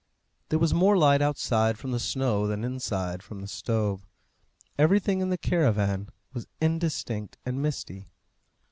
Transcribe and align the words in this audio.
There 0.49 0.57
was 0.57 0.73
more 0.73 0.97
light 0.97 1.21
outside 1.21 1.77
from 1.77 1.91
the 1.91 1.99
snow 1.99 2.47
than 2.47 2.63
inside 2.63 3.21
from 3.21 3.39
the 3.41 3.47
stove. 3.47 4.07
Everything 4.75 5.19
in 5.19 5.29
the 5.29 5.37
caravan 5.37 6.09
was 6.33 6.47
indistinct 6.59 7.37
and 7.45 7.61
misty. 7.61 8.07